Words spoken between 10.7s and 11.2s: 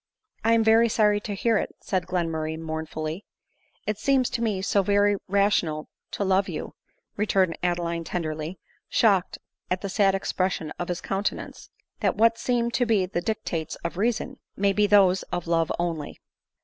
of his